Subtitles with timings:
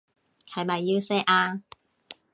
[0.51, 1.61] 係咪要錫啊？